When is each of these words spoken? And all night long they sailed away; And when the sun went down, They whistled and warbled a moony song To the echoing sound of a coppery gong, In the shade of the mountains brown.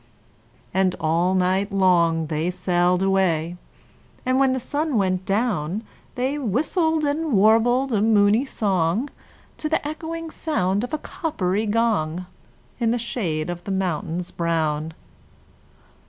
And 0.73 0.95
all 0.99 1.35
night 1.35 1.71
long 1.71 2.25
they 2.25 2.49
sailed 2.49 3.03
away; 3.03 3.55
And 4.25 4.39
when 4.39 4.51
the 4.51 4.59
sun 4.59 4.97
went 4.97 5.27
down, 5.27 5.83
They 6.15 6.39
whistled 6.39 7.03
and 7.05 7.33
warbled 7.33 7.93
a 7.93 8.01
moony 8.01 8.45
song 8.45 9.11
To 9.59 9.69
the 9.69 9.87
echoing 9.87 10.31
sound 10.31 10.83
of 10.83 10.91
a 10.91 10.97
coppery 10.97 11.67
gong, 11.67 12.25
In 12.79 12.89
the 12.89 12.97
shade 12.97 13.51
of 13.51 13.63
the 13.63 13.71
mountains 13.71 14.31
brown. 14.31 14.95